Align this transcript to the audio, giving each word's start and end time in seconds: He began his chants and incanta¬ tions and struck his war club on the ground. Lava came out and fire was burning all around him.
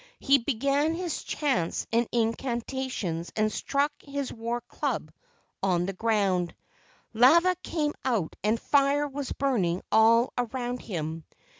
He 0.19 0.39
began 0.39 0.95
his 0.95 1.21
chants 1.21 1.85
and 1.93 2.09
incanta¬ 2.09 2.89
tions 2.89 3.31
and 3.35 3.51
struck 3.53 3.91
his 4.01 4.33
war 4.33 4.61
club 4.61 5.11
on 5.61 5.85
the 5.85 5.93
ground. 5.93 6.55
Lava 7.13 7.55
came 7.61 7.93
out 8.03 8.35
and 8.43 8.59
fire 8.59 9.07
was 9.07 9.31
burning 9.31 9.83
all 9.91 10.33
around 10.39 10.81
him. 10.81 11.23